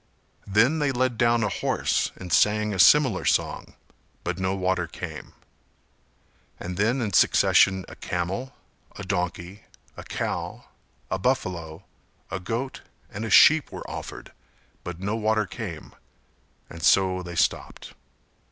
Then 0.47 0.79
they 0.79 0.91
led 0.91 1.15
down 1.15 1.43
a 1.43 1.47
horse 1.47 2.11
and 2.15 2.33
sang 2.33 2.73
a 2.73 2.79
similar 2.79 3.23
song, 3.23 3.75
but 4.23 4.39
no 4.39 4.55
water 4.55 4.87
came; 4.87 5.33
and 6.59 6.75
then 6.75 7.01
in 7.01 7.13
succession 7.13 7.85
a 7.87 7.95
camel, 7.95 8.55
a 8.95 9.03
donkey, 9.03 9.65
a 9.95 10.03
cow, 10.03 10.63
a 11.11 11.19
buffalo, 11.19 11.83
a 12.31 12.39
goat 12.39 12.81
and 13.11 13.23
a 13.25 13.29
sheep 13.29 13.71
were 13.71 13.87
offered 13.87 14.31
but 14.83 14.99
no 14.99 15.15
water 15.15 15.45
came; 15.45 15.93
and 16.67 16.81
so 16.81 17.21
they 17.21 17.35
stopped. 17.35 17.93